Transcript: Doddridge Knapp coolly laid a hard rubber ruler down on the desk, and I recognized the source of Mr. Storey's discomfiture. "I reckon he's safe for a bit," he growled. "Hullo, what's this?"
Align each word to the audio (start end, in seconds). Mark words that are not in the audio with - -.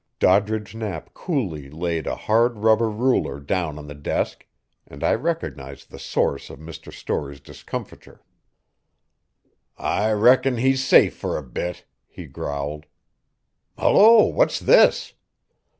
Doddridge 0.17 0.73
Knapp 0.73 1.13
coolly 1.13 1.69
laid 1.69 2.07
a 2.07 2.15
hard 2.15 2.57
rubber 2.57 2.89
ruler 2.89 3.39
down 3.39 3.77
on 3.77 3.85
the 3.85 3.93
desk, 3.93 4.47
and 4.87 5.03
I 5.03 5.13
recognized 5.13 5.91
the 5.91 5.99
source 5.99 6.49
of 6.49 6.57
Mr. 6.57 6.91
Storey's 6.91 7.39
discomfiture. 7.39 8.23
"I 9.77 10.11
reckon 10.13 10.57
he's 10.57 10.83
safe 10.83 11.15
for 11.15 11.37
a 11.37 11.43
bit," 11.43 11.85
he 12.07 12.25
growled. 12.25 12.87
"Hullo, 13.77 14.25
what's 14.25 14.59
this?" 14.59 15.13